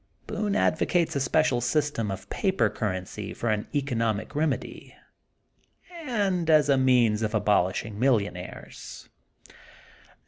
Boone 0.25 0.55
advocates 0.55 1.15
a 1.15 1.19
special 1.19 1.61
sys 1.61 1.93
tem 1.93 2.09
of 2.09 2.27
paper 2.31 2.71
currency 2.71 3.35
for 3.35 3.49
an 3.49 3.67
economic 3.75 4.33
rem 4.35 4.51
edy, 4.53 4.95
and 6.05 6.49
as 6.49 6.69
a 6.69 6.75
means 6.79 7.21
of 7.21 7.35
abolishing 7.35 7.99
millionr 7.99 8.35
aires. 8.35 9.09